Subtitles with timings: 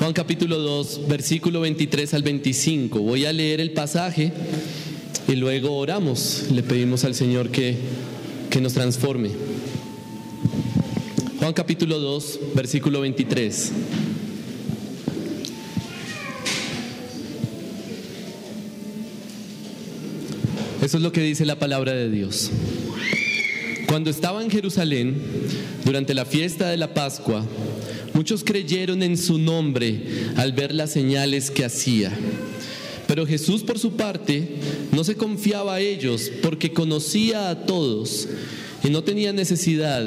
[0.00, 3.00] Juan capítulo 2, versículo 23 al 25.
[3.00, 4.32] Voy a leer el pasaje
[5.28, 6.46] y luego oramos.
[6.50, 7.76] Le pedimos al Señor que,
[8.48, 9.28] que nos transforme.
[11.38, 13.72] Juan capítulo 2, versículo 23.
[20.82, 22.50] Eso es lo que dice la palabra de Dios.
[23.86, 25.20] Cuando estaba en Jerusalén,
[25.84, 27.44] durante la fiesta de la Pascua,
[28.20, 29.98] muchos creyeron en su nombre
[30.36, 32.12] al ver las señales que hacía.
[33.06, 34.56] Pero Jesús por su parte
[34.92, 38.28] no se confiaba a ellos porque conocía a todos
[38.84, 40.02] y no tenía necesidad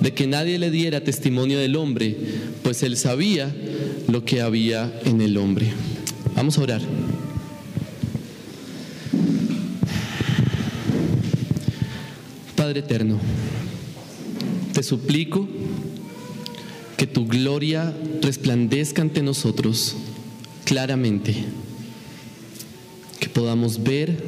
[0.00, 2.16] de que nadie le diera testimonio del hombre,
[2.62, 3.52] pues él sabía
[4.06, 5.66] lo que había en el hombre.
[6.36, 6.82] Vamos a orar.
[12.54, 13.18] Padre eterno,
[14.72, 15.48] te suplico
[16.96, 19.96] que tu gloria resplandezca ante nosotros
[20.64, 21.34] claramente,
[23.20, 24.22] que podamos ver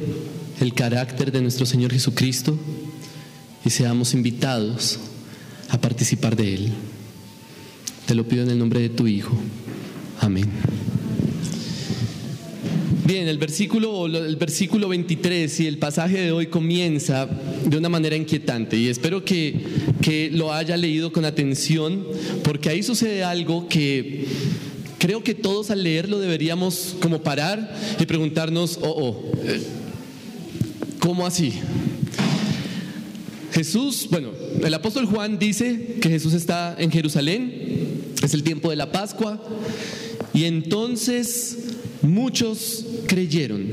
[0.59, 2.57] el carácter de nuestro Señor Jesucristo
[3.65, 4.99] y seamos invitados
[5.69, 6.71] a participar de Él.
[8.05, 9.37] Te lo pido en el nombre de tu Hijo.
[10.19, 10.49] Amén.
[13.09, 17.27] Bien, el versículo, el versículo 23 y el pasaje de hoy comienza
[17.65, 19.65] de una manera inquietante y espero que,
[19.99, 22.05] que lo haya leído con atención
[22.43, 24.27] porque ahí sucede algo que
[24.99, 29.59] creo que todos al leerlo deberíamos como parar y preguntarnos, oh, oh, eh,
[30.99, 31.51] ¿cómo así?
[33.53, 34.29] Jesús, bueno,
[34.63, 39.43] el apóstol Juan dice que Jesús está en Jerusalén, es el tiempo de la Pascua,
[40.31, 41.68] y entonces
[42.01, 43.67] muchos creyeron,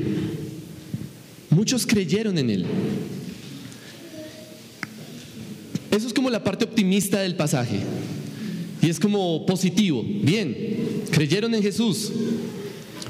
[1.51, 2.67] muchos creyeron en él.
[5.91, 7.81] Eso es como la parte optimista del pasaje.
[8.83, 10.05] Y es como positivo.
[10.05, 12.13] Bien, creyeron en Jesús.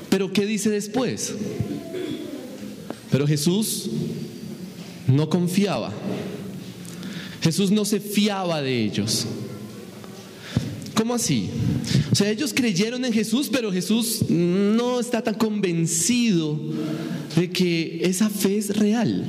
[0.08, 1.34] Pero ¿qué dice después?
[3.10, 3.90] Pero Jesús
[5.08, 5.92] no confiaba.
[7.42, 9.26] Jesús no se fiaba de ellos.
[10.94, 11.50] ¿Cómo así?
[12.10, 16.58] O sea, ellos creyeron en Jesús, pero Jesús no está tan convencido
[17.36, 19.24] de que esa fe es real.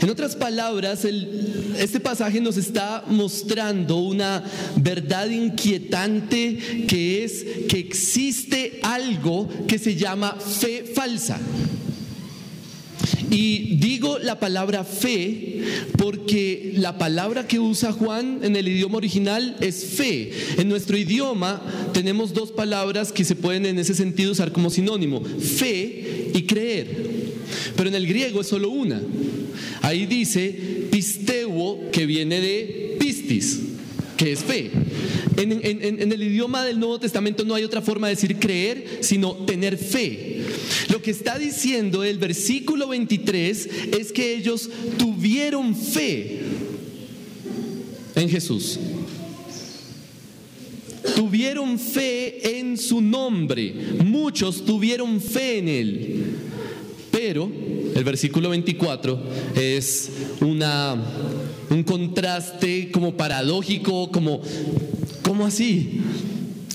[0.00, 4.44] En otras palabras, este pasaje nos está mostrando una
[4.76, 11.40] verdad inquietante que es que existe algo que se llama fe falsa.
[13.30, 15.60] Y digo la palabra fe
[15.98, 20.30] porque la palabra que usa Juan en el idioma original es fe.
[20.58, 25.22] En nuestro idioma tenemos dos palabras que se pueden en ese sentido usar como sinónimo,
[25.22, 27.16] fe y creer.
[27.76, 29.00] Pero en el griego es solo una.
[29.82, 33.60] Ahí dice pisteuo que viene de pistis,
[34.16, 34.70] que es fe.
[35.36, 39.34] En, en, el idioma del Nuevo Testamento no hay otra forma de decir creer, sino
[39.44, 40.35] tener fe.
[40.90, 43.68] Lo que está diciendo el versículo 23
[43.98, 44.68] es que ellos
[44.98, 46.40] tuvieron fe
[48.14, 48.78] en Jesús.
[51.14, 53.74] Tuvieron fe en su nombre.
[54.04, 56.24] Muchos tuvieron fe en él.
[57.10, 57.50] Pero
[57.94, 59.22] el versículo 24
[59.54, 60.10] es
[60.40, 60.94] una,
[61.70, 64.42] un contraste como paradójico, como,
[65.22, 66.00] ¿cómo así?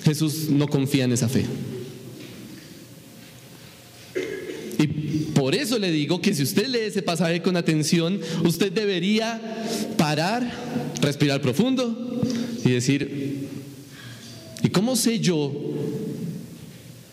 [0.03, 1.45] Jesús no confía en esa fe.
[4.79, 4.87] Y
[5.41, 9.41] por eso le digo que si usted lee ese pasaje con atención, usted debería
[9.97, 10.47] parar,
[11.01, 12.21] respirar profundo
[12.63, 13.47] y decir,
[14.61, 15.51] ¿y cómo sé yo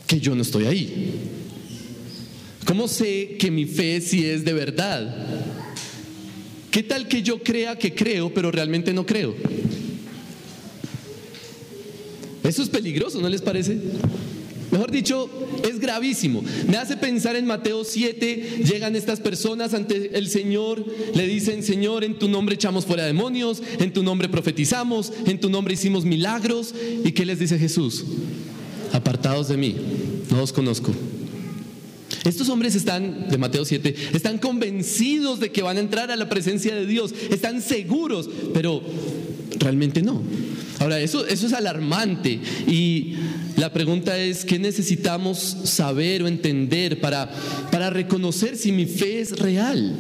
[0.07, 1.15] que yo no estoy ahí?
[2.67, 5.27] ¿Cómo sé que mi fe sí es de verdad?
[6.71, 9.35] ¿Qué tal que yo crea que creo, pero realmente no creo?
[12.45, 13.79] Eso es peligroso, ¿no les parece?
[14.71, 15.31] Mejor dicho,
[15.69, 16.43] es gravísimo.
[16.67, 20.85] Me hace pensar en Mateo 7, llegan estas personas ante el Señor,
[21.15, 25.49] le dicen, Señor, en tu nombre echamos fuera demonios, en tu nombre profetizamos, en tu
[25.49, 26.75] nombre hicimos milagros.
[27.05, 28.05] ¿Y qué les dice Jesús?
[28.93, 29.77] Apartados de mí,
[30.31, 30.93] no os conozco.
[32.25, 36.29] Estos hombres están, de Mateo 7, están convencidos de que van a entrar a la
[36.29, 38.83] presencia de Dios, están seguros, pero
[39.59, 40.23] realmente no.
[40.79, 43.15] Ahora, eso, eso es alarmante y
[43.59, 47.31] la pregunta es, ¿qué necesitamos saber o entender para,
[47.73, 49.97] para reconocer si mi fe es real?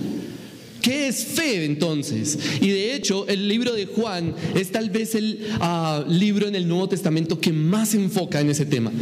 [0.80, 2.38] ¿Qué es fe entonces?
[2.60, 6.68] Y de hecho, el libro de Juan es tal vez el ah, libro en el
[6.68, 8.92] Nuevo Testamento que más enfoca en ese tema.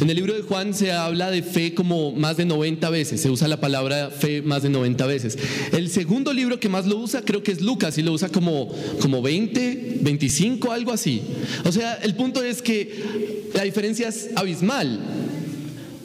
[0.00, 3.30] En el libro de Juan se habla de fe como más de 90 veces, se
[3.30, 5.36] usa la palabra fe más de 90 veces.
[5.72, 8.72] El segundo libro que más lo usa creo que es Lucas y lo usa como,
[9.00, 11.22] como 20, 25, algo así.
[11.64, 15.00] O sea, el punto es que la diferencia es abismal.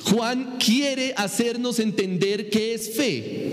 [0.05, 3.52] Juan quiere hacernos entender qué es fe.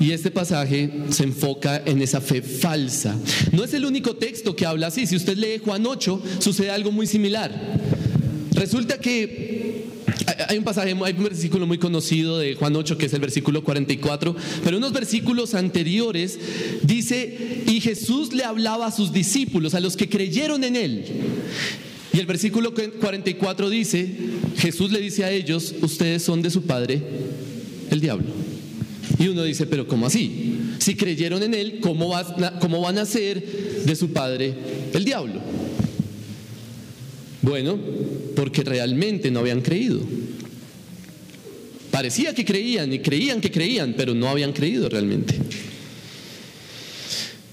[0.00, 3.14] Y este pasaje se enfoca en esa fe falsa.
[3.52, 5.06] No es el único texto que habla así.
[5.06, 7.52] Si usted lee Juan 8, sucede algo muy similar.
[8.52, 9.84] Resulta que
[10.48, 13.62] hay un pasaje, hay un versículo muy conocido de Juan 8, que es el versículo
[13.62, 16.38] 44, pero unos versículos anteriores
[16.82, 21.04] dice, y Jesús le hablaba a sus discípulos, a los que creyeron en él.
[22.12, 24.10] Y el versículo 44 dice,
[24.56, 27.02] Jesús le dice a ellos, ustedes son de su padre,
[27.90, 28.49] el diablo.
[29.20, 30.56] Y uno dice, pero ¿cómo así?
[30.78, 34.54] Si creyeron en Él, ¿cómo, van a ser de su padre
[34.94, 35.42] el diablo?
[37.42, 37.78] Bueno,
[38.34, 40.00] porque realmente no habían creído.
[41.90, 45.34] Parecía que creían y creían que creían, pero no habían creído realmente.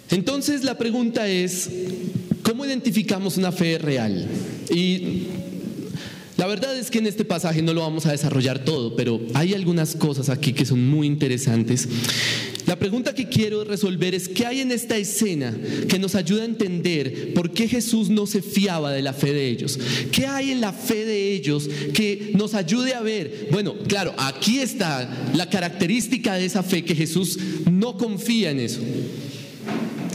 [0.10, 1.70] Entonces la pregunta es,
[2.44, 4.26] ¿cómo identificamos una fe real?
[4.74, 5.24] Y
[6.38, 9.54] la verdad es que en este pasaje no lo vamos a desarrollar todo, pero hay
[9.54, 11.88] algunas cosas aquí que son muy interesantes.
[12.68, 15.56] La pregunta que quiero resolver es qué hay en esta escena
[15.88, 19.48] que nos ayuda a entender por qué Jesús no se fiaba de la fe de
[19.48, 19.80] ellos.
[20.12, 23.48] ¿Qué hay en la fe de ellos que nos ayude a ver?
[23.52, 27.40] Bueno, claro, aquí está la característica de esa fe que Jesús
[27.72, 28.82] no confía en eso.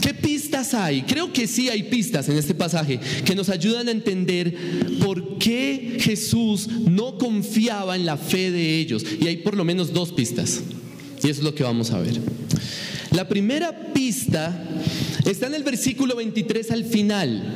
[0.03, 1.03] ¿Qué pistas hay?
[1.03, 4.53] Creo que sí hay pistas en este pasaje que nos ayudan a entender
[5.01, 9.05] por qué Jesús no confiaba en la fe de ellos.
[9.21, 10.59] Y hay por lo menos dos pistas.
[11.23, 12.19] Y eso es lo que vamos a ver.
[13.11, 14.67] La primera pista
[15.23, 17.53] está en el versículo 23 al final.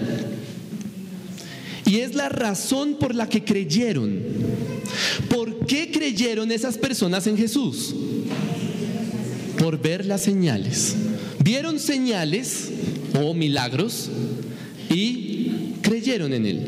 [1.86, 4.22] Y es la razón por la que creyeron.
[5.30, 7.94] ¿Por qué creyeron esas personas en Jesús?
[9.58, 10.96] Por ver las señales.
[11.48, 12.72] Vieron señales
[13.18, 14.10] o milagros
[14.90, 16.68] y creyeron en Él.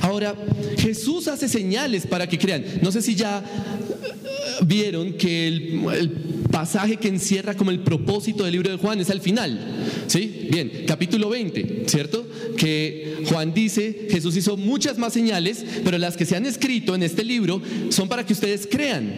[0.00, 0.34] Ahora,
[0.78, 2.64] Jesús hace señales para que crean.
[2.80, 6.10] No sé si ya eh, vieron que el,
[6.50, 9.60] pasaje que encierra como el propósito del libro de Juan es al final.
[10.06, 10.48] ¿Sí?
[10.50, 12.26] Bien, capítulo 20, ¿cierto?
[12.56, 17.02] Que Juan dice, Jesús hizo muchas más señales, pero las que se han escrito en
[17.02, 19.12] este libro son para que ustedes crean.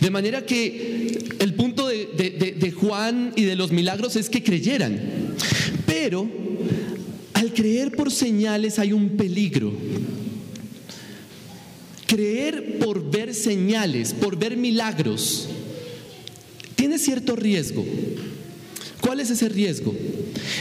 [0.00, 1.69] De manera que el punto
[2.28, 5.00] de, Juan y de los milagros es que creyeran.
[5.86, 6.28] Pero
[7.32, 9.72] al creer por señales hay un peligro.
[12.06, 15.48] Creer por ver señales, por ver milagros,
[16.74, 17.84] tiene cierto riesgo.
[19.00, 19.94] ¿Cuál es ese riesgo?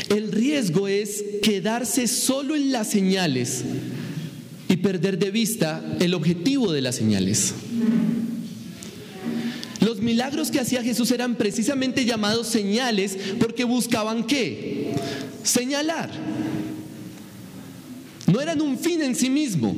[0.09, 3.63] El riesgo es quedarse solo en las señales
[4.69, 7.53] y perder de vista el objetivo de las señales.
[9.89, 14.93] Los milagros que hacía Jesús eran precisamente llamados señales porque buscaban qué?
[15.41, 16.11] Señalar.
[18.27, 19.75] No eran un fin en sí mismo.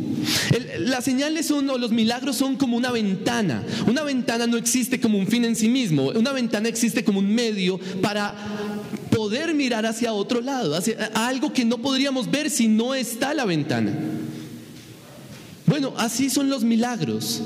[0.80, 3.63] las señales son, o los milagros son como una ventana.
[3.88, 6.10] Una ventana no existe como un fin en sí mismo.
[6.10, 8.36] Una ventana existe como un medio para
[9.12, 13.46] poder mirar hacia otro lado, hacia algo que no podríamos ver si no está la
[13.46, 13.94] ventana.
[15.71, 17.41] Bueno, así son los milagros.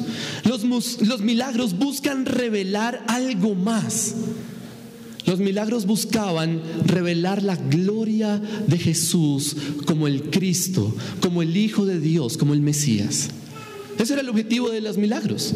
[0.45, 4.15] Los, milagros buscan revelar algo más.
[5.27, 9.55] Los milagros buscaban revelar la gloria de Jesús
[9.85, 13.29] como el Cristo, como el Hijo de Dios, como el Mesías.
[13.99, 15.53] Ese era el objetivo de los milagros.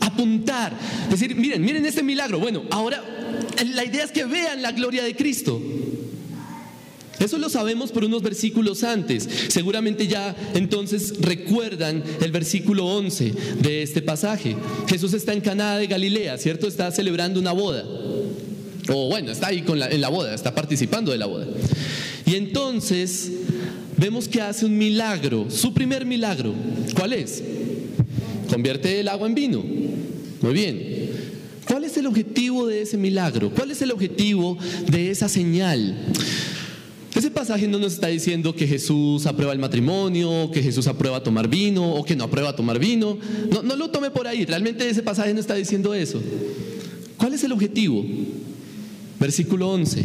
[0.00, 0.72] Apuntar,
[1.10, 2.40] decir, miren, miren este milagro.
[2.40, 3.04] Bueno, ahora
[3.74, 5.60] la idea es que vean la gloria de Cristo.
[7.18, 9.28] Eso lo sabemos por unos versículos antes.
[9.48, 13.32] Seguramente ya entonces recuerdan el versículo 11
[13.62, 14.56] de este pasaje.
[14.88, 16.66] Jesús está en Caná de Galilea, ¿cierto?
[16.66, 17.84] Está celebrando una boda.
[18.88, 21.46] O bueno, está ahí en la boda, está participando de la boda.
[22.24, 23.32] Y entonces
[23.96, 26.54] vemos que hace un milagro, su primer milagro.
[26.94, 27.42] ¿Cuál es?
[28.50, 29.64] Convierte el agua en vino.
[30.42, 30.96] Muy bien.
[31.66, 33.50] ¿Cuál es el objetivo de ese milagro?
[33.50, 34.56] ¿Cuál es el objetivo
[34.88, 35.96] de esa señal?
[37.16, 41.48] Ese pasaje no nos está diciendo que Jesús aprueba el matrimonio, que Jesús aprueba tomar
[41.48, 43.16] vino o que no aprueba tomar vino.
[43.50, 44.44] No, no lo tome por ahí.
[44.44, 46.20] Realmente ese pasaje no está diciendo eso.
[47.16, 48.04] ¿Cuál es el objetivo?
[49.18, 50.04] Versículo 11.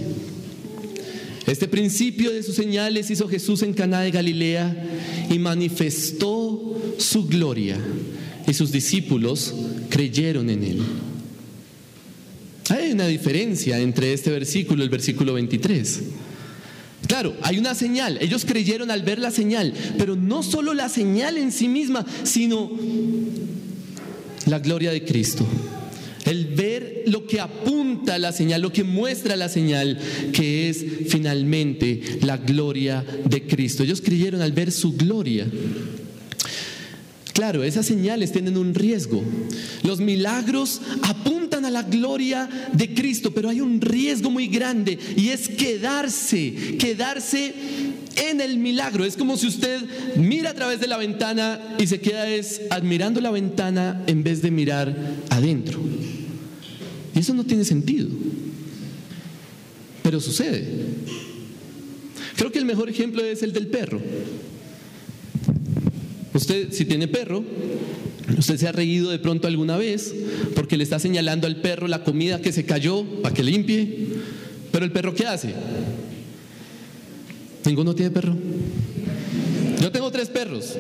[1.48, 4.74] Este principio de sus señales hizo Jesús en Caná de Galilea
[5.30, 7.78] y manifestó su gloria
[8.48, 9.54] y sus discípulos
[9.90, 10.82] creyeron en él.
[12.70, 16.04] Hay una diferencia entre este versículo y el versículo 23.
[17.08, 18.18] Claro, hay una señal.
[18.22, 22.72] Ellos creyeron al ver la señal, pero no solo la señal en sí misma, sino
[24.46, 25.46] la gloria de Cristo.
[26.26, 30.00] El ver lo que apunta la señal, lo que muestra la señal,
[30.32, 33.84] que es finalmente la gloria de Cristo.
[33.84, 35.48] Ellos creyeron al ver su gloria.
[37.34, 39.24] Claro, esas señales tienen un riesgo.
[39.84, 45.30] Los milagros apuntan a la gloria de Cristo, pero hay un riesgo muy grande y
[45.30, 47.54] es quedarse, quedarse
[48.16, 49.06] en el milagro.
[49.06, 49.82] Es como si usted
[50.16, 54.42] mira a través de la ventana y se queda es admirando la ventana en vez
[54.42, 54.96] de mirar
[55.30, 55.80] adentro.
[57.14, 58.10] Y eso no tiene sentido.
[60.04, 60.66] Pero sucede.
[62.36, 64.02] Creo que el mejor ejemplo es el del perro.
[66.34, 67.44] Usted, si tiene perro,
[68.38, 70.14] usted se ha reído de pronto alguna vez
[70.56, 74.08] porque le está señalando al perro la comida que se cayó para que limpie.
[74.72, 75.54] Pero el perro, ¿qué hace?
[77.66, 78.36] ¿Ninguno tiene perro?
[79.82, 80.76] Yo tengo tres perros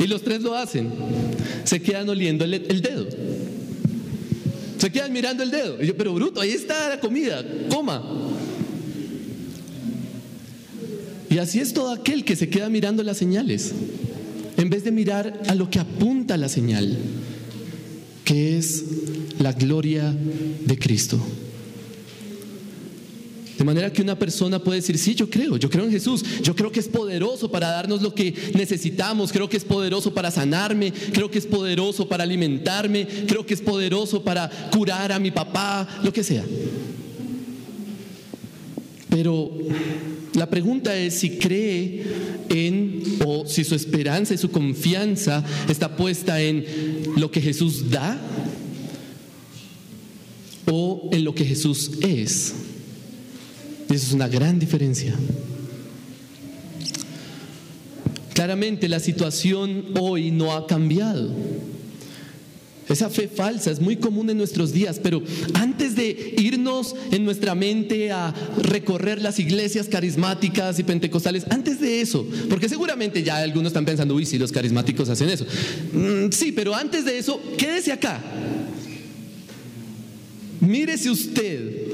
[0.00, 0.90] y los tres lo hacen.
[1.64, 3.06] Se quedan oliendo el, el dedo.
[4.78, 5.82] Se quedan mirando el dedo.
[5.82, 8.02] Y yo, pero bruto, ahí está la comida, coma.
[11.30, 13.74] Y así es todo aquel que se queda mirando las señales
[14.84, 16.96] de mirar a lo que apunta la señal,
[18.24, 18.84] que es
[19.38, 20.14] la gloria
[20.64, 21.20] de Cristo.
[23.58, 26.54] De manera que una persona puede decir, sí, yo creo, yo creo en Jesús, yo
[26.54, 30.92] creo que es poderoso para darnos lo que necesitamos, creo que es poderoso para sanarme,
[31.12, 35.88] creo que es poderoso para alimentarme, creo que es poderoso para curar a mi papá,
[36.04, 36.44] lo que sea.
[39.08, 39.50] Pero
[40.34, 42.04] la pregunta es si cree
[42.48, 46.64] en o si su esperanza y su confianza está puesta en
[47.16, 48.20] lo que Jesús da
[50.66, 52.54] o en lo que Jesús es.
[53.90, 55.14] Y eso es una gran diferencia.
[58.34, 61.30] Claramente la situación hoy no ha cambiado.
[62.88, 65.22] Esa fe falsa es muy común en nuestros días, pero
[65.54, 72.00] antes de irnos en nuestra mente a recorrer las iglesias carismáticas y pentecostales, antes de
[72.00, 75.44] eso, porque seguramente ya algunos están pensando, uy, si los carismáticos hacen eso.
[75.92, 78.22] Mm, sí, pero antes de eso, quédese acá.
[80.60, 81.88] Mírese usted.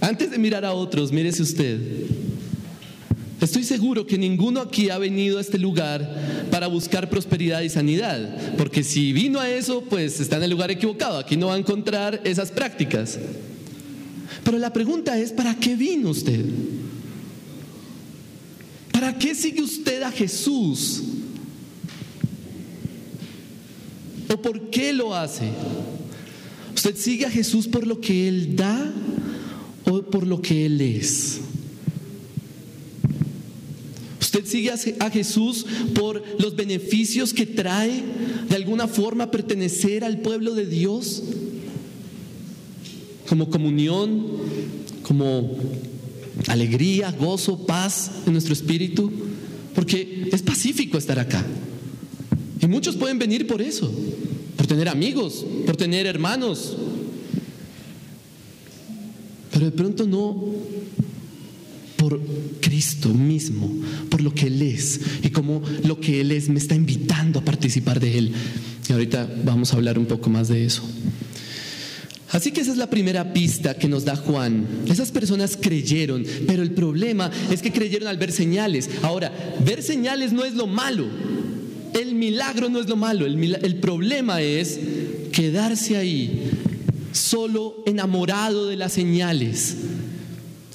[0.00, 1.78] Antes de mirar a otros, mírese usted.
[3.40, 8.54] Estoy seguro que ninguno aquí ha venido a este lugar para buscar prosperidad y sanidad,
[8.58, 11.58] porque si vino a eso, pues está en el lugar equivocado, aquí no va a
[11.58, 13.18] encontrar esas prácticas.
[14.44, 16.44] Pero la pregunta es, ¿para qué vino usted?
[18.92, 21.02] ¿Para qué sigue usted a Jesús?
[24.28, 25.48] ¿O por qué lo hace?
[26.74, 28.92] ¿Usted sigue a Jesús por lo que Él da
[29.86, 31.40] o por lo que Él es?
[34.32, 34.70] Usted sigue
[35.00, 38.00] a Jesús por los beneficios que trae
[38.48, 41.24] de alguna forma pertenecer al pueblo de Dios,
[43.28, 44.24] como comunión,
[45.02, 45.58] como
[46.46, 49.10] alegría, gozo, paz en nuestro espíritu,
[49.74, 51.44] porque es pacífico estar acá.
[52.62, 53.92] Y muchos pueden venir por eso,
[54.56, 56.76] por tener amigos, por tener hermanos,
[59.50, 60.54] pero de pronto no
[62.00, 62.18] por
[62.62, 63.70] Cristo mismo,
[64.08, 67.44] por lo que Él es y como lo que Él es me está invitando a
[67.44, 68.32] participar de Él.
[68.88, 70.82] Y ahorita vamos a hablar un poco más de eso.
[72.30, 74.66] Así que esa es la primera pista que nos da Juan.
[74.88, 78.88] Esas personas creyeron, pero el problema es que creyeron al ver señales.
[79.02, 79.30] Ahora,
[79.62, 81.06] ver señales no es lo malo.
[81.92, 83.26] El milagro no es lo malo.
[83.26, 84.80] El, el problema es
[85.32, 86.50] quedarse ahí,
[87.12, 89.76] solo enamorado de las señales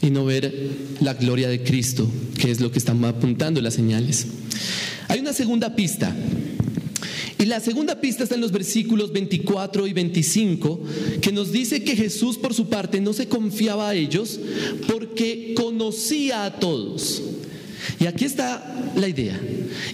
[0.05, 0.53] y no ver
[1.01, 2.09] la gloria de Cristo,
[2.39, 4.27] que es lo que están apuntando las señales.
[5.07, 6.15] Hay una segunda pista.
[7.37, 10.83] Y la segunda pista está en los versículos 24 y 25,
[11.21, 14.39] que nos dice que Jesús por su parte no se confiaba a ellos
[14.87, 17.21] porque conocía a todos.
[17.99, 19.39] Y aquí está la idea.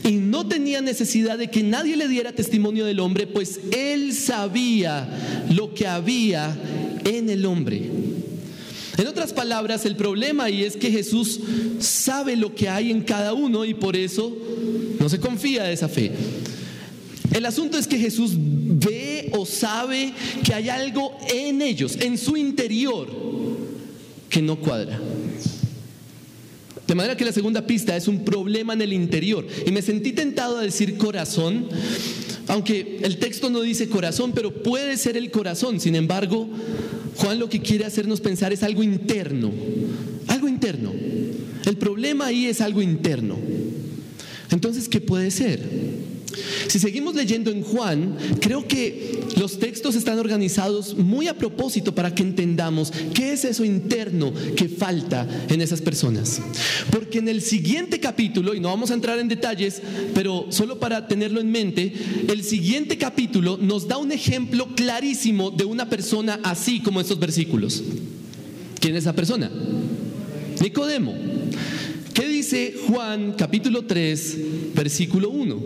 [0.04, 5.10] Y no tenía necesidad de que nadie le diera testimonio del hombre, pues él sabía
[5.50, 6.56] lo que había
[7.06, 8.11] en el hombre.
[9.02, 11.40] En otras palabras, el problema ahí es que Jesús
[11.80, 14.32] sabe lo que hay en cada uno y por eso
[15.00, 16.12] no se confía de esa fe.
[17.34, 22.38] El asunto es que Jesús ve o sabe que hay algo en ellos, en su
[22.38, 23.08] interior,
[24.30, 25.00] que no cuadra.
[26.86, 29.48] De manera que la segunda pista es un problema en el interior.
[29.66, 31.68] Y me sentí tentado a decir corazón,
[32.48, 35.80] aunque el texto no dice corazón, pero puede ser el corazón.
[35.80, 36.48] Sin embargo,
[37.16, 39.52] Juan lo que quiere hacernos pensar es algo interno,
[40.28, 40.92] algo interno.
[41.66, 43.38] El problema ahí es algo interno.
[44.52, 45.62] Entonces, ¿qué puede ser?
[46.68, 52.14] Si seguimos leyendo en Juan, creo que los textos están organizados muy a propósito para
[52.14, 56.42] que entendamos qué es eso interno que falta en esas personas.
[56.92, 59.82] Porque en el siguiente capítulo, y no vamos a entrar en detalles,
[60.14, 61.94] pero solo para tenerlo en mente,
[62.28, 67.84] el siguiente capítulo nos da un ejemplo clarísimo de una persona así como estos versículos.
[68.80, 69.52] ¿Quién es esa persona?
[70.60, 71.31] Nicodemo.
[72.14, 74.38] ¿Qué dice Juan capítulo 3,
[74.76, 75.62] versículo 1?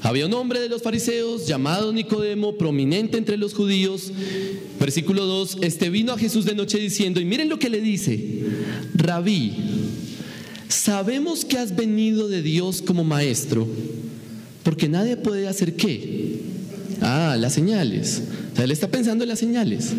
[0.00, 4.10] Había un hombre de los fariseos llamado Nicodemo, prominente entre los judíos.
[4.80, 8.44] Versículo 2, este vino a Jesús de noche diciendo, y miren lo que le dice,
[8.94, 9.52] rabí,
[10.68, 13.68] sabemos que has venido de Dios como maestro,
[14.62, 16.37] porque nadie puede hacer qué.
[17.00, 18.22] Ah, las señales.
[18.52, 19.90] O sea, él está pensando en las señales.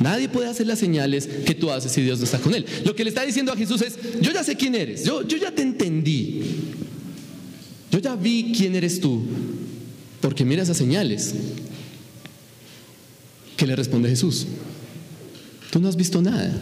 [0.00, 2.66] Nadie puede hacer las señales que tú haces si Dios no está con él.
[2.84, 5.36] Lo que le está diciendo a Jesús es, yo ya sé quién eres, yo, yo
[5.36, 6.42] ya te entendí.
[7.90, 9.22] Yo ya vi quién eres tú,
[10.20, 11.34] porque mira esas señales.
[13.56, 14.46] ¿Qué le responde Jesús?
[15.70, 16.52] Tú no has visto nada.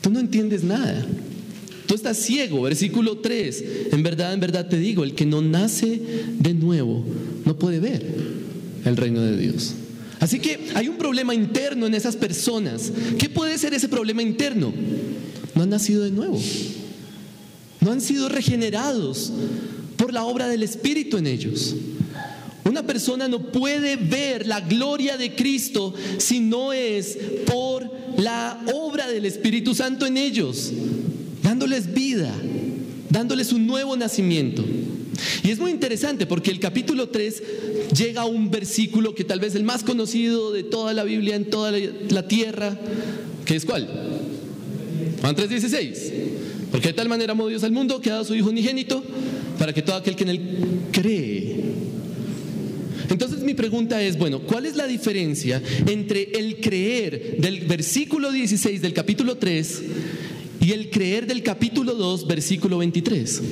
[0.00, 1.06] Tú no entiendes nada.
[1.86, 2.62] Tú estás ciego.
[2.62, 3.64] Versículo 3.
[3.92, 6.00] En verdad, en verdad te digo, el que no nace
[6.38, 7.04] de nuevo
[7.50, 8.06] no puede ver
[8.84, 9.72] el reino de Dios.
[10.20, 12.92] Así que hay un problema interno en esas personas.
[13.18, 14.72] ¿Qué puede ser ese problema interno?
[15.56, 16.40] No han nacido de nuevo.
[17.80, 19.32] No han sido regenerados
[19.96, 21.74] por la obra del Espíritu en ellos.
[22.64, 29.08] Una persona no puede ver la gloria de Cristo si no es por la obra
[29.08, 30.70] del Espíritu Santo en ellos,
[31.42, 32.32] dándoles vida,
[33.08, 34.64] dándoles un nuevo nacimiento.
[35.42, 37.42] Y es muy interesante porque el capítulo 3
[37.96, 41.46] llega a un versículo que tal vez el más conocido de toda la Biblia en
[41.46, 42.78] toda la tierra,
[43.44, 43.88] que es cuál?
[45.20, 46.12] Juan 3:16.
[46.70, 49.02] Porque de tal manera amó Dios al mundo que ha dado a su Hijo unigénito
[49.58, 50.40] para que todo aquel que en él
[50.92, 51.56] cree.
[53.10, 58.80] Entonces mi pregunta es, bueno, ¿cuál es la diferencia entre el creer del versículo 16
[58.80, 59.82] del capítulo 3
[60.60, 63.42] y el creer del capítulo 2, versículo 23?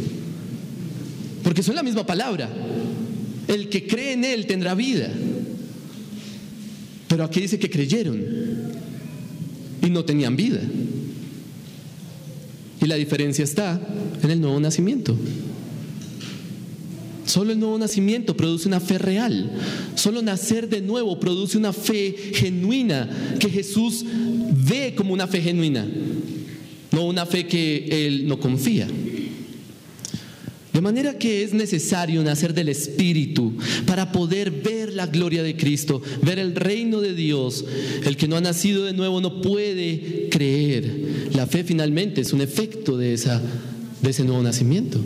[1.49, 2.47] Porque son la misma palabra.
[3.49, 5.11] El que cree en Él tendrá vida.
[7.09, 8.23] Pero aquí dice que creyeron
[9.81, 10.61] y no tenían vida.
[12.83, 13.81] Y la diferencia está
[14.23, 15.17] en el nuevo nacimiento.
[17.25, 19.51] Solo el nuevo nacimiento produce una fe real.
[19.95, 23.09] Solo nacer de nuevo produce una fe genuina
[23.41, 24.05] que Jesús
[24.69, 25.87] ve como una fe genuina,
[26.93, 28.87] no una fe que Él no confía.
[30.79, 33.53] De manera que es necesario nacer del Espíritu
[33.85, 37.64] para poder ver la gloria de Cristo, ver el reino de Dios.
[38.05, 41.33] El que no ha nacido de nuevo no puede creer.
[41.35, 43.43] La fe finalmente es un efecto de, esa,
[44.01, 45.01] de ese nuevo nacimiento.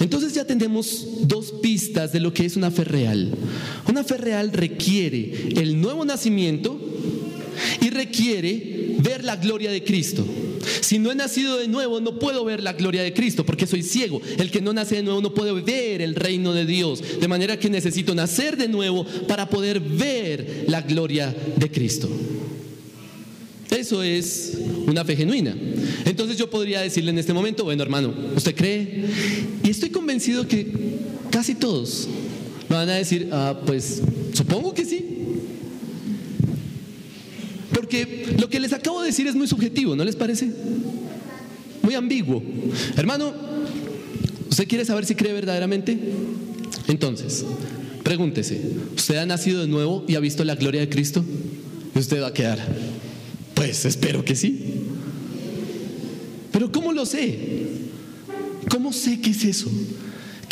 [0.00, 3.30] Entonces ya tenemos dos pistas de lo que es una fe real.
[3.88, 6.78] Una fe real requiere el nuevo nacimiento
[7.80, 10.26] y requiere ver la gloria de Cristo.
[10.84, 13.82] Si no he nacido de nuevo, no puedo ver la gloria de Cristo porque soy
[13.82, 14.20] ciego.
[14.36, 17.02] El que no nace de nuevo no puede ver el reino de Dios.
[17.20, 22.10] De manera que necesito nacer de nuevo para poder ver la gloria de Cristo.
[23.70, 25.56] Eso es una fe genuina.
[26.04, 29.06] Entonces yo podría decirle en este momento, bueno hermano, ¿usted cree?
[29.62, 30.70] Y estoy convencido que
[31.30, 32.08] casi todos
[32.68, 34.02] van a decir, ah, pues
[34.34, 35.23] supongo que sí.
[38.38, 40.50] Lo que les acabo de decir es muy subjetivo, ¿no les parece?
[41.82, 42.42] Muy ambiguo.
[42.96, 43.32] Hermano,
[44.50, 45.98] ¿usted quiere saber si cree verdaderamente?
[46.88, 47.44] Entonces,
[48.02, 48.60] pregúntese,
[48.96, 51.24] ¿usted ha nacido de nuevo y ha visto la gloria de Cristo?
[51.94, 52.58] Y usted va a quedar,
[53.54, 54.74] pues espero que sí.
[56.52, 57.38] Pero ¿cómo lo sé?
[58.68, 59.70] ¿Cómo sé qué es eso?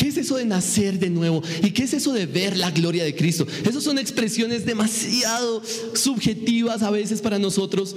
[0.03, 1.45] ¿Qué es eso de nacer de nuevo?
[1.63, 3.47] ¿Y qué es eso de ver la gloria de Cristo?
[3.65, 5.63] Esas son expresiones demasiado
[5.95, 7.95] subjetivas a veces para nosotros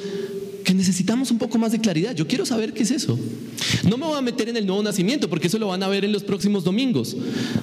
[0.63, 2.13] que necesitamos un poco más de claridad.
[2.13, 3.17] Yo quiero saber qué es eso.
[3.89, 6.05] No me voy a meter en el nuevo nacimiento porque eso lo van a ver
[6.05, 7.17] en los próximos domingos.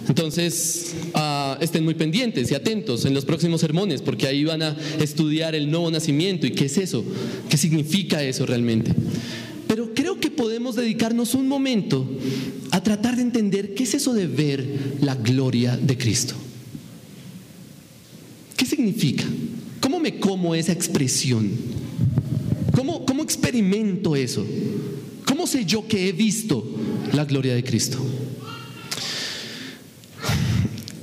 [0.09, 4.77] Entonces, uh, estén muy pendientes y atentos en los próximos sermones porque ahí van a
[4.99, 7.05] estudiar el nuevo nacimiento y qué es eso,
[7.49, 8.93] qué significa eso realmente.
[9.69, 12.07] Pero creo que podemos dedicarnos un momento
[12.73, 16.35] a tratar de entender qué es eso de ver la gloria de Cristo.
[18.57, 19.25] ¿Qué significa?
[19.79, 21.51] ¿Cómo me como esa expresión?
[22.75, 24.47] ¿Cómo, cómo experimento eso?
[25.27, 26.67] ¿Cómo sé yo que he visto
[27.13, 27.99] la gloria de Cristo?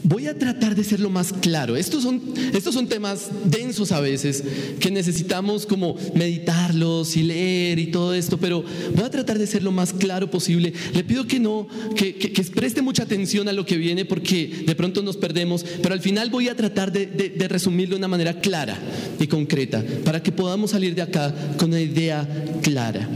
[0.10, 1.76] Voy a tratar de ser lo más claro.
[1.76, 2.20] Estos son,
[2.52, 4.44] estos son temas densos a veces
[4.80, 8.64] que necesitamos como meditarlos y leer y todo esto, pero
[8.96, 10.74] voy a tratar de ser lo más claro posible.
[10.96, 14.74] Le pido que no, que, que, preste mucha atención a lo que viene porque de
[14.74, 18.42] pronto nos perdemos, pero al final voy a tratar de, de resumirlo de una manera
[18.42, 18.80] clara
[19.20, 22.28] y concreta para que podamos salir de acá con una idea
[22.64, 23.08] clara.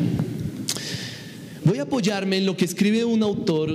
[1.65, 3.69] Voy a apoyarme en lo que escribe un autor,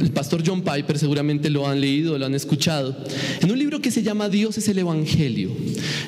[0.00, 2.96] el pastor John Piper, seguramente lo han leído, lo han escuchado,
[3.40, 5.50] en un libro que se llama Dios es el Evangelio.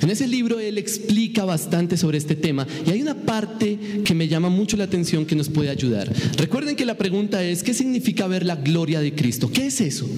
[0.00, 4.26] En ese libro él explica bastante sobre este tema y hay una parte que me
[4.26, 6.10] llama mucho la atención que nos puede ayudar.
[6.36, 9.50] Recuerden que la pregunta es, ¿qué significa ver la gloria de Cristo?
[9.52, 10.08] ¿Qué es eso?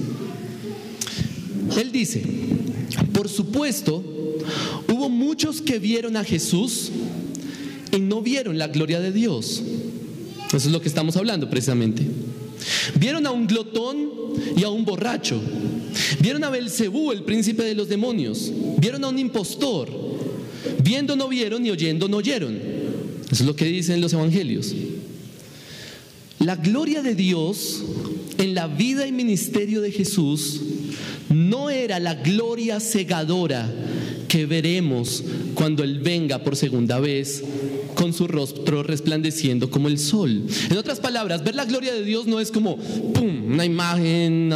[1.76, 2.22] Él dice,
[3.12, 4.04] por supuesto,
[4.88, 6.90] hubo muchos que vieron a Jesús
[7.92, 9.62] y no vieron la gloria de Dios.
[10.52, 12.02] Eso es lo que estamos hablando precisamente.
[12.98, 14.10] Vieron a un glotón
[14.56, 15.40] y a un borracho.
[16.20, 18.50] Vieron a Belcebú, el príncipe de los demonios.
[18.78, 19.88] Vieron a un impostor.
[20.82, 22.56] Viendo no vieron y oyendo no oyeron.
[22.56, 24.74] Eso es lo que dicen los evangelios.
[26.40, 27.82] La gloria de Dios
[28.38, 30.60] en la vida y ministerio de Jesús
[31.28, 33.70] no era la gloria cegadora
[34.26, 35.22] que veremos
[35.54, 37.44] cuando Él venga por segunda vez
[38.12, 40.44] su rostro resplandeciendo como el sol.
[40.70, 44.52] En otras palabras, ver la gloria de Dios no es como, ¡pum!, una imagen,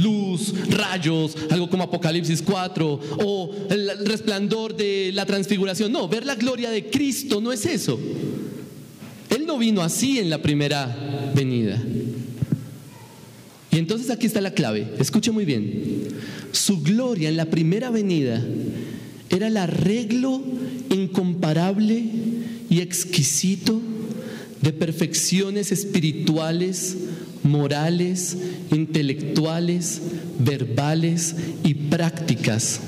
[0.00, 5.92] luz, rayos, algo como Apocalipsis 4, o el resplandor de la transfiguración.
[5.92, 7.98] No, ver la gloria de Cristo no es eso.
[9.30, 11.82] Él no vino así en la primera venida.
[13.70, 16.08] Y entonces aquí está la clave, escuche muy bien.
[16.52, 18.44] Su gloria en la primera venida
[19.30, 20.42] era el arreglo
[20.90, 22.04] incomparable
[22.72, 23.82] y exquisito
[24.62, 26.96] de perfecciones espirituales,
[27.42, 28.38] morales,
[28.70, 30.00] intelectuales,
[30.38, 32.80] verbales y prácticas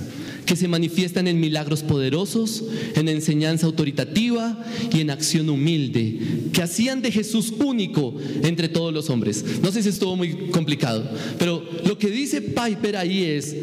[0.47, 6.19] que se manifiestan en milagros poderosos, en enseñanza autoritativa y en acción humilde,
[6.55, 9.45] que hacían de Jesús único entre todos los hombres.
[9.63, 11.07] No sé si estuvo muy complicado,
[11.39, 13.55] pero lo que dice Piper ahí es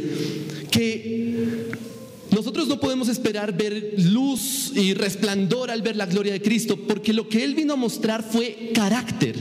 [0.69, 1.30] que
[2.31, 7.13] nosotros no podemos esperar ver luz y resplandor al ver la gloria de Cristo, porque
[7.13, 9.35] lo que Él vino a mostrar fue carácter.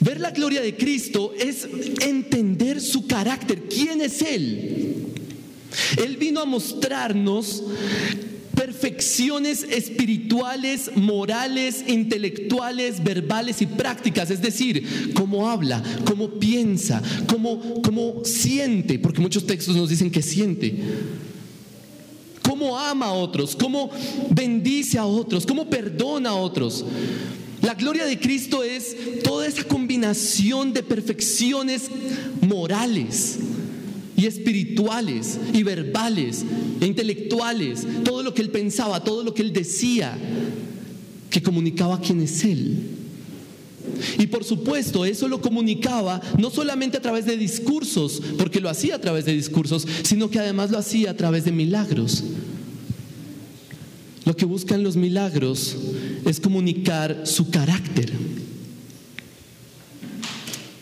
[0.00, 1.66] Ver la gloria de Cristo es
[2.00, 5.06] entender su carácter, quién es Él.
[5.96, 7.62] Él vino a mostrarnos
[8.66, 18.24] perfecciones espirituales, morales, intelectuales, verbales y prácticas, es decir, cómo habla, cómo piensa, cómo, cómo
[18.24, 20.74] siente, porque muchos textos nos dicen que siente
[22.42, 23.88] cómo ama a otros, cómo
[24.30, 26.84] bendice a otros, cómo perdona a otros.
[27.62, 31.88] La gloria de Cristo es toda esa combinación de perfecciones
[32.40, 33.38] morales
[34.16, 36.44] y espirituales y verbales
[36.80, 40.16] e intelectuales, todo lo que él pensaba, todo lo que él decía,
[41.30, 42.78] que comunicaba quién es él.
[44.18, 48.96] Y por supuesto, eso lo comunicaba no solamente a través de discursos, porque lo hacía
[48.96, 52.24] a través de discursos, sino que además lo hacía a través de milagros.
[54.24, 55.76] Lo que buscan los milagros
[56.24, 58.12] es comunicar su carácter.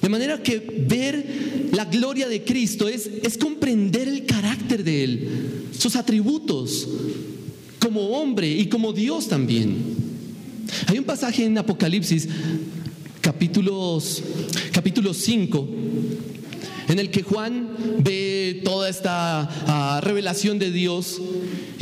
[0.05, 5.29] De manera que ver la gloria de Cristo es, es comprender el carácter de Él,
[5.79, 6.87] sus atributos
[7.79, 9.79] como hombre y como Dios también.
[10.88, 12.29] Hay un pasaje en Apocalipsis,
[13.23, 14.23] capítulos,
[14.73, 15.69] capítulo 5,
[16.88, 21.19] en el que Juan ve toda esta ah, revelación de Dios.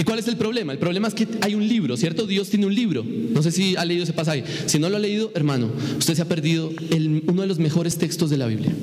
[0.02, 0.72] ¿Y cuál es el problema?
[0.72, 2.26] El problema es que hay un libro, ¿cierto?
[2.26, 3.06] Dios tiene un libro.
[3.06, 4.42] No sé si ha leído ese pasaje.
[4.66, 6.72] Si no lo ha leído, hermano, usted se ha perdido
[7.28, 8.74] uno de los mejores textos de la Biblia.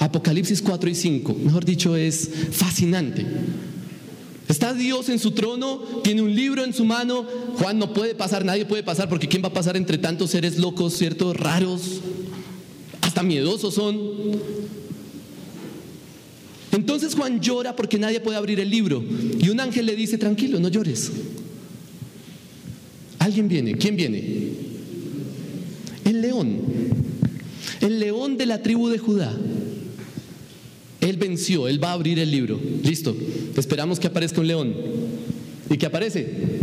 [0.00, 3.24] Apocalipsis 4 y 5, mejor dicho, es fascinante.
[4.48, 7.24] Está Dios en su trono, tiene un libro en su mano.
[7.54, 10.58] Juan no puede pasar, nadie puede pasar, porque ¿quién va a pasar entre tantos seres
[10.58, 11.32] locos, cierto?
[11.32, 12.00] Raros,
[13.02, 14.00] hasta miedosos son.
[16.72, 19.02] Entonces Juan llora porque nadie puede abrir el libro.
[19.38, 21.10] Y un ángel le dice, tranquilo, no llores.
[23.18, 23.74] Alguien viene.
[23.76, 24.20] ¿Quién viene?
[26.04, 26.60] El león.
[27.80, 29.36] El león de la tribu de Judá.
[31.00, 32.60] Él venció, él va a abrir el libro.
[32.82, 33.16] Listo.
[33.56, 34.74] Esperamos que aparezca un león.
[35.70, 36.60] ¿Y qué aparece?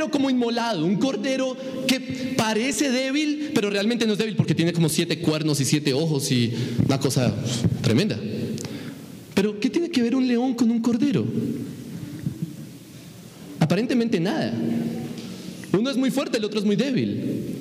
[0.00, 0.10] Cordero.
[0.10, 0.84] Como inmolado.
[0.84, 5.60] Un cordero que parece débil, pero realmente no es débil porque tiene como siete cuernos
[5.60, 6.52] y siete ojos y
[6.86, 7.34] una cosa
[7.82, 8.18] tremenda.
[9.34, 11.24] Pero ¿qué tiene que ver un león con un cordero?
[13.58, 14.52] Aparentemente nada.
[15.72, 17.56] Uno es muy fuerte, el otro es muy débil.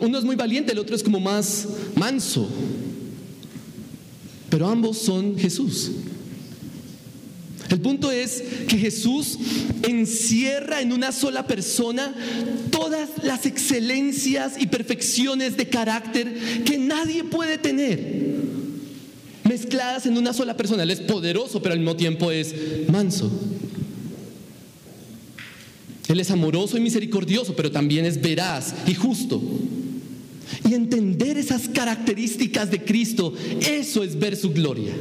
[0.00, 2.48] uno es muy valiente, el otro es como más manso.
[4.48, 5.90] pero ambos son Jesús.
[7.72, 9.38] El punto es que Jesús
[9.88, 12.14] encierra en una sola persona
[12.70, 17.98] todas las excelencias y perfecciones de carácter que nadie puede tener,
[19.44, 20.82] mezcladas en una sola persona.
[20.82, 22.54] Él es poderoso, pero al mismo tiempo es
[22.90, 23.32] manso.
[26.08, 29.42] Él es amoroso y misericordioso, pero también es veraz y justo.
[30.68, 33.32] Y entender esas características de Cristo,
[33.62, 34.92] eso es ver su gloria.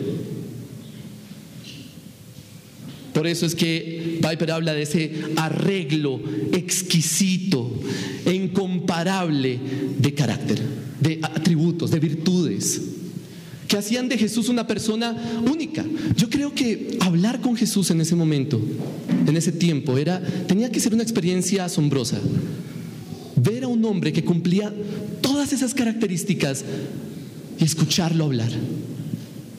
[3.13, 6.21] Por eso es que Piper habla de ese arreglo
[6.53, 7.71] exquisito
[8.31, 9.59] incomparable
[9.99, 10.59] de carácter,
[10.99, 12.81] de atributos, de virtudes,
[13.67, 15.15] que hacían de Jesús una persona
[15.49, 15.85] única.
[16.15, 18.61] Yo creo que hablar con Jesús en ese momento,
[19.27, 22.19] en ese tiempo, era, tenía que ser una experiencia asombrosa.
[23.35, 24.73] Ver a un hombre que cumplía
[25.21, 26.63] todas esas características
[27.59, 28.51] y escucharlo hablar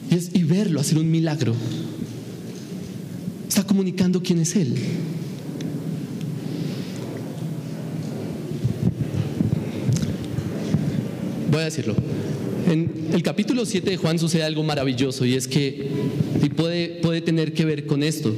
[0.09, 1.55] y, y verlo hacer un milagro
[3.53, 4.73] está comunicando quién es Él.
[11.51, 11.95] Voy a decirlo.
[12.67, 15.87] En el capítulo 7 de Juan sucede algo maravilloso y es que,
[16.41, 18.33] y puede, puede tener que ver con esto.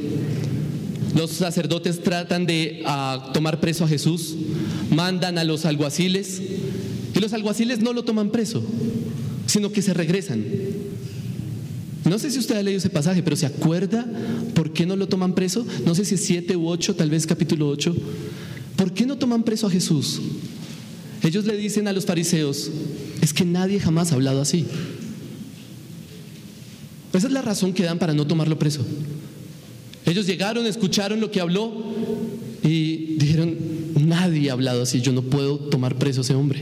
[1.16, 4.36] Los sacerdotes tratan de ah, tomar preso a Jesús,
[4.90, 6.42] mandan a los alguaciles
[7.16, 8.62] y los alguaciles no lo toman preso,
[9.46, 10.44] sino que se regresan.
[12.06, 14.06] No sé si usted ha leído ese pasaje, pero ¿se acuerda
[14.54, 15.66] por qué no lo toman preso?
[15.86, 17.96] No sé si es 7 u 8, tal vez capítulo 8.
[18.76, 20.22] ¿Por qué no toman preso a Jesús?
[21.24, 22.70] Ellos le dicen a los fariseos,
[23.22, 24.66] es que nadie jamás ha hablado así.
[27.12, 28.86] Esa es la razón que dan para no tomarlo preso.
[30.06, 31.74] Ellos llegaron, escucharon lo que habló
[32.62, 33.58] y dijeron,
[34.00, 36.62] nadie ha hablado así, yo no puedo tomar preso a ese hombre.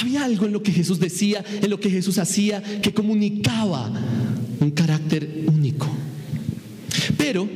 [0.00, 3.92] Había algo en lo que Jesús decía, en lo que Jesús hacía, que comunicaba
[4.62, 5.88] un carácter único.
[7.16, 7.48] Pero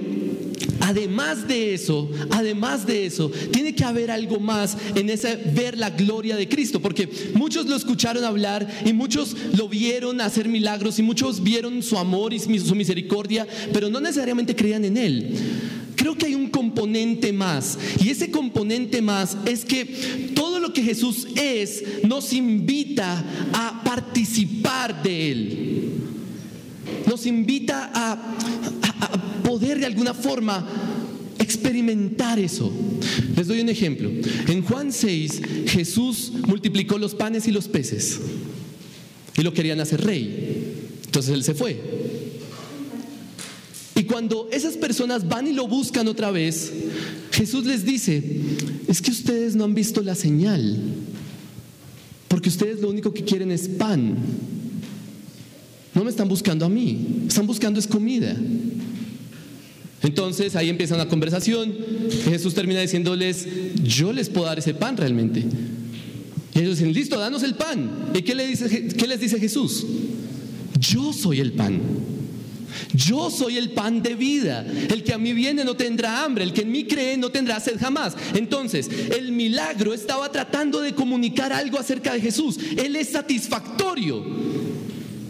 [0.81, 5.91] además de eso, además de eso, tiene que haber algo más en ese ver la
[5.91, 11.03] gloria de Cristo, porque muchos lo escucharon hablar y muchos lo vieron hacer milagros y
[11.03, 15.35] muchos vieron su amor y su misericordia, pero no necesariamente creían en él.
[15.97, 19.85] Creo que hay un componente más y ese componente más es que
[20.35, 25.76] todo lo que Jesús es nos invita a participar de él
[27.17, 30.67] nos invita a, poder de alguna forma
[31.39, 32.71] experimentar eso.
[33.35, 34.11] Les doy un ejemplo.
[34.49, 38.21] En Juan 6, Jesús multiplicó los panes y los peces
[39.39, 40.75] y lo querían hacer rey.
[41.07, 41.81] Entonces él se fue.
[43.95, 46.71] Y cuando esas personas van y lo buscan otra vez,
[47.33, 48.23] Jesús les dice,
[48.89, 50.79] es que ustedes no han visto la señal,
[52.29, 54.17] porque ustedes lo único que quieren es pan.
[55.97, 58.37] No me están buscando a mí, están buscando es comida.
[60.03, 61.75] Entonces ahí empieza una conversación.
[62.25, 63.49] Jesús termina diciéndoles,
[63.83, 65.43] yo les puedo dar ese pan realmente.
[66.55, 68.11] Y ellos dicen, listo, danos el pan.
[68.15, 68.35] ¿Y qué,
[68.95, 69.87] qué les dice Jesús?
[70.79, 71.81] Yo soy el pan.
[72.93, 74.67] Yo soy el pan de vida.
[74.91, 76.45] El que a mí viene no tendrá hambre.
[76.45, 78.15] El que en mí cree no tendrá sed jamás.
[78.35, 82.59] Entonces, el milagro estaba tratando de comunicar algo acerca de Jesús.
[82.77, 84.66] Él es satisfactorio.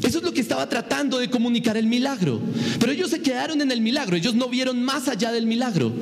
[0.02, 2.40] Eso es lo que estaba tratando de comunicar el milagro.
[2.78, 5.92] Pero ellos se quedaron en el milagro, ellos no vieron más allá del milagro.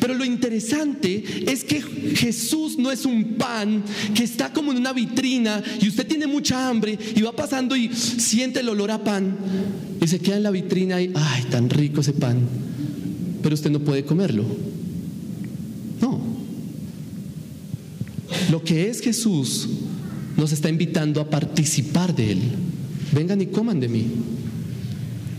[0.00, 3.82] Pero lo interesante es que Jesús no es un pan
[4.14, 7.88] que está como en una vitrina y usted tiene mucha hambre y va pasando y
[7.94, 9.36] siente el olor a pan
[10.00, 12.40] y se queda en la vitrina y, ay, tan rico ese pan,
[13.42, 14.44] pero usted no puede comerlo.
[16.00, 16.20] No.
[18.50, 19.68] Lo que es Jesús
[20.36, 22.40] nos está invitando a participar de Él
[23.14, 24.06] vengan y coman de mí.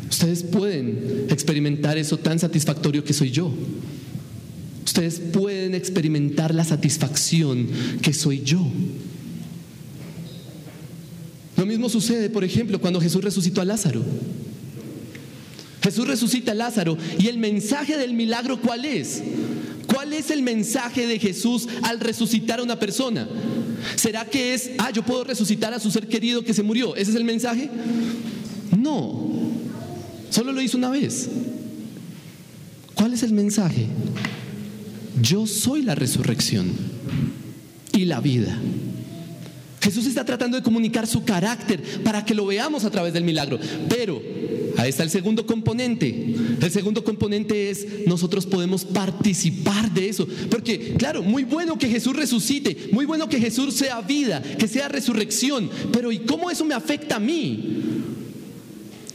[0.09, 3.51] Ustedes pueden experimentar eso tan satisfactorio que soy yo.
[4.85, 7.67] Ustedes pueden experimentar la satisfacción
[8.01, 8.65] que soy yo.
[11.57, 14.03] Lo mismo sucede, por ejemplo, cuando Jesús resucitó a Lázaro.
[15.81, 19.21] Jesús resucita a Lázaro y el mensaje del milagro ¿cuál es?
[20.05, 23.27] ¿Cuál es el mensaje de Jesús al resucitar a una persona?
[23.95, 26.95] ¿Será que es, ah, yo puedo resucitar a su ser querido que se murió?
[26.95, 27.71] ¿Ese es el mensaje?
[28.77, 29.31] No,
[30.29, 31.27] solo lo hizo una vez.
[32.93, 33.87] ¿Cuál es el mensaje?
[35.23, 36.67] Yo soy la resurrección
[37.91, 38.55] y la vida.
[39.81, 43.57] Jesús está tratando de comunicar su carácter para que lo veamos a través del milagro.
[43.89, 44.21] Pero
[44.77, 46.35] ahí está el segundo componente.
[46.61, 50.27] El segundo componente es nosotros podemos participar de eso.
[50.49, 54.87] Porque, claro, muy bueno que Jesús resucite, muy bueno que Jesús sea vida, que sea
[54.87, 55.69] resurrección.
[55.91, 57.81] Pero ¿y cómo eso me afecta a mí?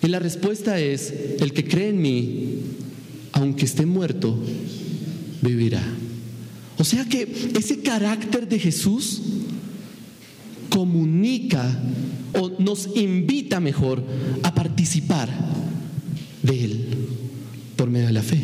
[0.02, 2.58] Y la respuesta es, el que cree en mí,
[3.32, 4.38] aunque esté muerto,
[5.42, 5.82] vivirá.
[6.78, 9.20] O sea que ese carácter de Jesús
[10.70, 11.78] comunica
[12.34, 14.02] o nos invita mejor
[14.42, 15.28] a participar
[16.42, 16.86] de Él
[17.76, 18.40] por medio de la fe.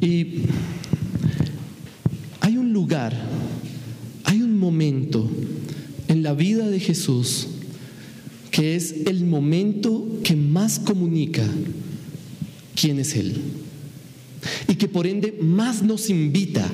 [0.00, 0.42] Y
[2.40, 3.14] hay un lugar,
[4.24, 5.28] hay un momento
[6.08, 7.48] en la vida de Jesús
[8.50, 11.44] que es el momento que más comunica
[12.74, 13.34] quién es Él
[14.68, 16.66] y que por ende más nos invita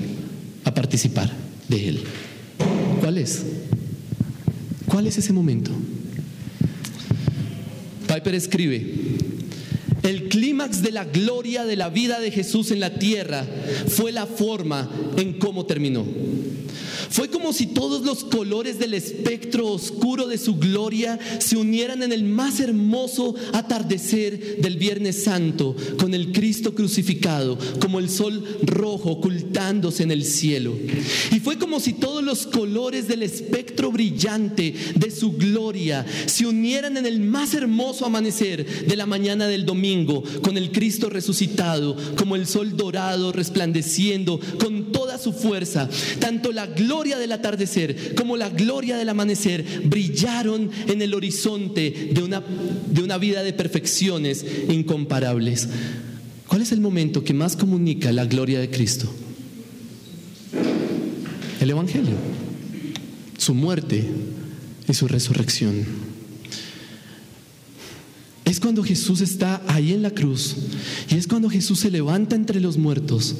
[0.64, 1.30] a participar
[1.68, 2.04] de Él.
[3.02, 3.42] ¿Cuál es?
[4.86, 5.72] ¿Cuál es ese momento?
[8.06, 8.94] Piper escribe,
[10.04, 13.44] el clímax de la gloria de la vida de Jesús en la tierra
[13.88, 16.06] fue la forma en cómo terminó.
[17.12, 22.10] Fue como si todos los colores del espectro oscuro de su gloria se unieran en
[22.10, 29.10] el más hermoso atardecer del Viernes Santo con el Cristo crucificado, como el sol rojo
[29.10, 30.74] ocultándose en el cielo.
[31.30, 36.96] Y fue como si todos los colores del espectro brillante de su gloria se unieran
[36.96, 42.36] en el más hermoso amanecer de la mañana del domingo con el Cristo resucitado, como
[42.36, 45.90] el sol dorado resplandeciendo con toda su fuerza.
[46.18, 52.22] Tanto la gloria del atardecer como la gloria del amanecer brillaron en el horizonte de
[52.22, 55.68] una, de una vida de perfecciones incomparables.
[56.46, 59.12] ¿Cuál es el momento que más comunica la gloria de Cristo?
[61.60, 62.14] El Evangelio,
[63.38, 64.04] su muerte
[64.88, 65.84] y su resurrección.
[68.44, 70.56] Es cuando Jesús está ahí en la cruz
[71.08, 73.36] y es cuando Jesús se levanta entre los muertos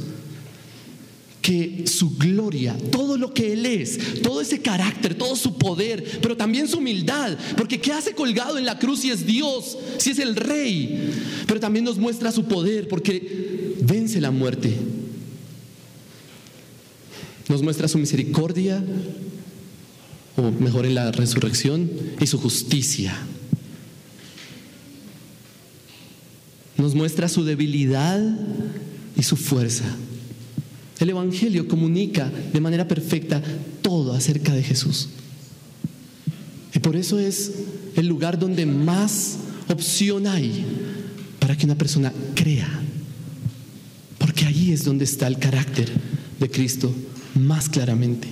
[1.43, 6.37] que su gloria, todo lo que Él es, todo ese carácter, todo su poder, pero
[6.37, 10.21] también su humildad, porque ¿qué hace colgado en la cruz si es Dios, si es
[10.21, 11.11] el Rey?
[11.49, 14.73] Pero también nos muestra su poder, porque vence la muerte.
[17.49, 18.83] Nos muestra su misericordia,
[20.37, 23.19] o mejor en la resurrección, y su justicia.
[26.79, 28.21] Nos muestra su debilidad
[29.17, 29.85] y su fuerza.
[31.03, 33.43] El Evangelio comunica de manera perfecta
[33.83, 35.09] todo acerca de Jesús.
[36.73, 37.51] Y por eso es
[37.97, 39.39] el lugar donde más
[39.69, 40.65] opción hay
[41.41, 42.69] para que una persona crea.
[44.17, 45.91] Porque ahí es donde está el carácter
[46.39, 46.95] de Cristo
[47.35, 48.29] más claramente.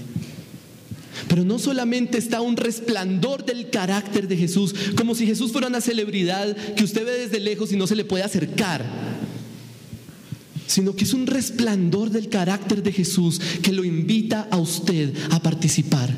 [1.26, 5.80] Pero no solamente está un resplandor del carácter de Jesús, como si Jesús fuera una
[5.80, 9.09] celebridad que usted ve desde lejos y no se le puede acercar
[10.70, 15.42] sino que es un resplandor del carácter de Jesús que lo invita a usted a
[15.42, 16.16] participar.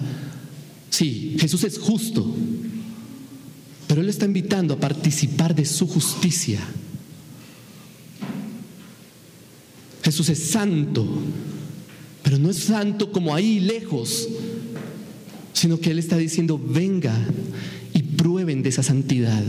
[0.91, 2.37] Sí, Jesús es justo,
[3.87, 6.61] pero Él está invitando a participar de su justicia.
[10.03, 11.09] Jesús es santo,
[12.23, 14.29] pero no es santo como ahí lejos,
[15.55, 17.19] sino que Él está diciendo, venga
[17.95, 19.45] y prueben de esa santidad.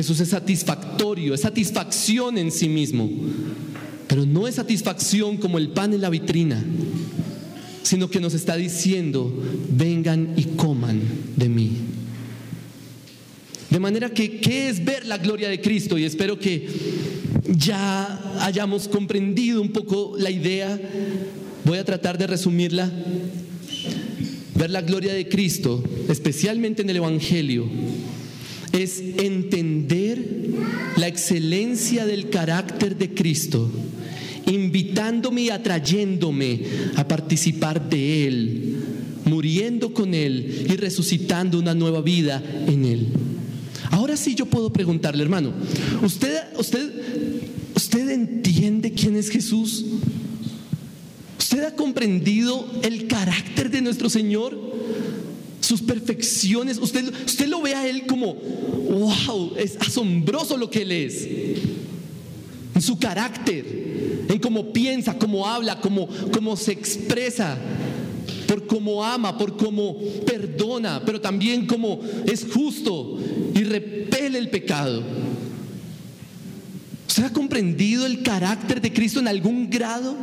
[0.00, 3.10] Jesús es satisfactorio, es satisfacción en sí mismo,
[4.08, 6.64] pero no es satisfacción como el pan en la vitrina,
[7.82, 9.30] sino que nos está diciendo,
[9.68, 11.02] vengan y coman
[11.36, 11.72] de mí.
[13.68, 15.98] De manera que, ¿qué es ver la gloria de Cristo?
[15.98, 16.66] Y espero que
[17.54, 20.80] ya hayamos comprendido un poco la idea.
[21.66, 22.90] Voy a tratar de resumirla.
[24.54, 27.68] Ver la gloria de Cristo, especialmente en el Evangelio,
[28.72, 29.69] es entender
[31.00, 33.70] la excelencia del carácter de Cristo,
[34.46, 36.60] invitándome y atrayéndome
[36.96, 38.76] a participar de Él,
[39.24, 43.06] muriendo con Él y resucitando una nueva vida en Él.
[43.90, 45.54] Ahora sí yo puedo preguntarle, hermano,
[46.02, 46.92] ¿usted, usted,
[47.74, 49.86] usted entiende quién es Jesús?
[51.38, 54.56] ¿Usted ha comprendido el carácter de nuestro Señor?
[55.70, 56.78] Sus perfecciones.
[56.78, 61.28] Usted, usted lo ve a Él como, wow, es asombroso lo que Él es.
[62.74, 67.56] En su carácter, en cómo piensa, cómo habla, cómo, cómo se expresa,
[68.48, 73.20] por cómo ama, por cómo perdona, pero también como es justo
[73.54, 75.04] y repele el pecado.
[77.06, 80.16] ¿Usted ha comprendido el carácter de Cristo en algún grado?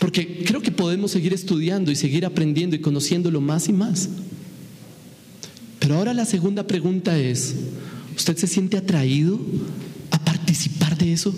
[0.00, 4.08] Porque creo que podemos seguir estudiando y seguir aprendiendo y conociéndolo más y más.
[5.78, 7.54] Pero ahora la segunda pregunta es,
[8.16, 9.38] ¿usted se siente atraído
[10.10, 11.34] a participar de eso?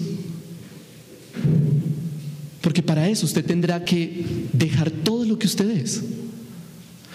[2.60, 6.00] Porque para eso usted tendrá que dejar todo lo que usted es.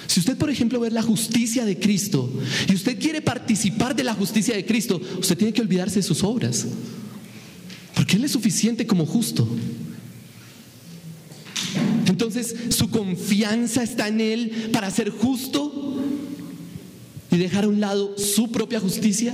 [0.07, 2.29] Si usted, por ejemplo, ve la justicia de Cristo
[2.67, 6.23] y usted quiere participar de la justicia de Cristo, usted tiene que olvidarse de sus
[6.23, 6.65] obras.
[7.95, 9.47] Porque Él es suficiente como justo.
[12.43, 16.03] Su confianza está en Él para ser justo
[17.31, 19.33] y dejar a un lado su propia justicia.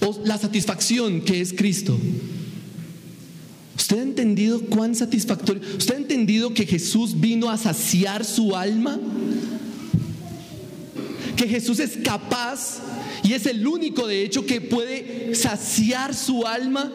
[0.00, 1.98] O la satisfacción que es Cristo.
[3.76, 5.62] ¿Usted ha entendido cuán satisfactorio?
[5.76, 8.98] ¿Usted ha entendido que Jesús vino a saciar su alma?
[11.36, 12.80] Que Jesús es capaz
[13.22, 16.92] y es el único de hecho que puede saciar su alma,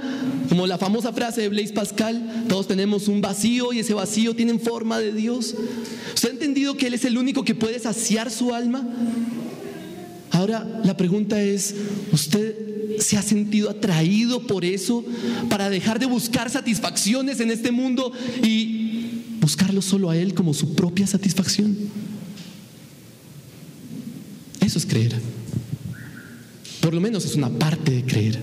[0.49, 4.57] como la famosa frase de Blaise Pascal, todos tenemos un vacío y ese vacío tiene
[4.59, 5.55] forma de Dios.
[6.13, 8.87] ¿Usted ha entendido que Él es el único que puede saciar su alma?
[10.31, 11.75] Ahora la pregunta es,
[12.11, 12.65] ¿usted
[12.99, 15.03] se ha sentido atraído por eso
[15.49, 18.11] para dejar de buscar satisfacciones en este mundo
[18.43, 18.85] y
[19.45, 21.75] buscarlo solo a Él como su propia satisfacción.
[24.59, 25.13] Eso es creer.
[26.85, 28.37] Por lo menos es una parte de creer.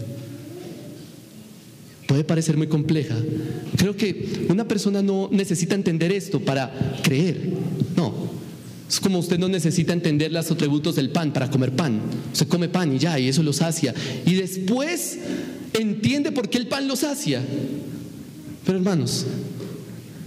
[2.09, 3.14] Puede parecer muy compleja.
[3.76, 7.53] Creo que una persona no necesita entender esto para creer.
[7.95, 8.12] No,
[8.88, 12.01] es como usted no necesita entender los atributos del pan para comer pan.
[12.32, 13.95] Se come pan y ya, y eso lo sacia.
[14.26, 15.20] Y después
[15.72, 17.40] entiende por qué el pan lo sacia.
[18.66, 19.24] Pero hermanos,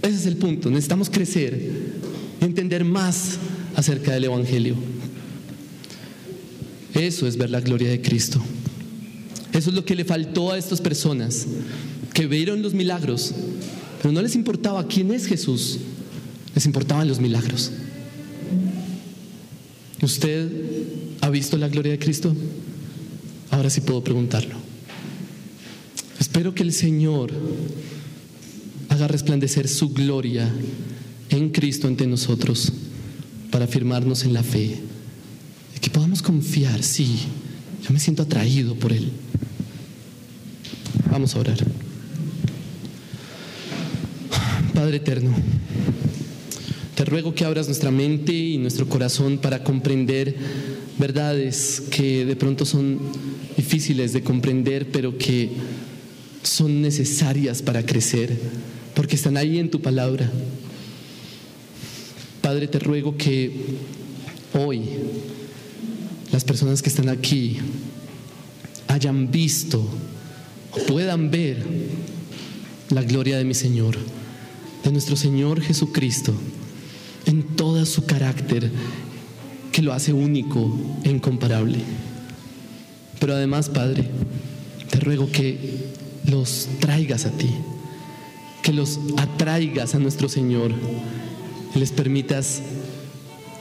[0.00, 0.70] ese es el punto.
[0.70, 1.70] Necesitamos crecer
[2.40, 3.36] y entender más
[3.74, 4.95] acerca del Evangelio.
[6.96, 8.40] Eso es ver la gloria de Cristo.
[9.52, 11.46] Eso es lo que le faltó a estas personas
[12.14, 13.34] que vieron los milagros,
[14.00, 15.78] pero no les importaba quién es Jesús,
[16.54, 17.70] les importaban los milagros.
[20.00, 20.50] ¿Usted
[21.20, 22.34] ha visto la gloria de Cristo?
[23.50, 24.54] Ahora sí puedo preguntarlo.
[26.18, 27.32] Espero que el Señor
[28.88, 30.50] haga resplandecer su gloria
[31.28, 32.72] en Cristo ante nosotros
[33.50, 34.85] para afirmarnos en la fe.
[35.80, 37.20] Que podamos confiar, sí,
[37.86, 39.10] yo me siento atraído por Él.
[41.10, 41.58] Vamos a orar.
[44.74, 45.34] Padre eterno.
[46.94, 50.34] Te ruego que abras nuestra mente y nuestro corazón para comprender
[50.98, 52.98] verdades que de pronto son
[53.56, 55.50] difíciles de comprender, pero que
[56.42, 58.38] son necesarias para crecer,
[58.94, 60.30] porque están ahí en tu palabra.
[62.40, 63.52] Padre, te ruego que
[64.54, 64.82] hoy
[66.36, 67.56] las personas que están aquí
[68.88, 69.82] hayan visto
[70.70, 71.64] o puedan ver
[72.90, 73.96] la gloria de mi Señor,
[74.84, 76.34] de nuestro Señor Jesucristo
[77.24, 78.70] en todo su carácter
[79.72, 81.78] que lo hace único e incomparable.
[83.18, 84.04] Pero además, Padre,
[84.90, 85.86] te ruego que
[86.26, 87.48] los traigas a ti,
[88.62, 90.70] que los atraigas a nuestro Señor,
[91.74, 92.60] y les permitas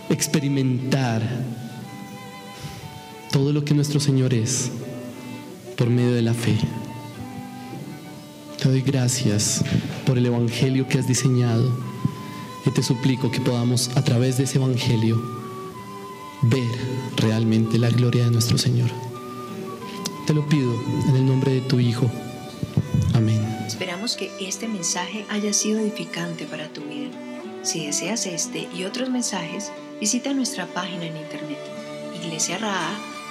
[0.09, 1.21] experimentar
[3.31, 4.71] todo lo que nuestro Señor es
[5.77, 6.57] por medio de la fe.
[8.61, 9.63] Te doy gracias
[10.05, 11.71] por el Evangelio que has diseñado
[12.65, 15.21] y te suplico que podamos a través de ese Evangelio
[16.43, 16.69] ver
[17.17, 18.89] realmente la gloria de nuestro Señor.
[20.25, 20.73] Te lo pido
[21.07, 22.09] en el nombre de tu Hijo.
[23.13, 23.41] Amén.
[23.67, 27.11] Esperamos que este mensaje haya sido edificante para tu vida.
[27.63, 31.59] Si deseas este y otros mensajes, visita nuestra página en internet
[32.25, 33.14] iglesiaraa.org.